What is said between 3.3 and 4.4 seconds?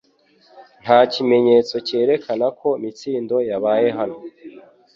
yabaye hano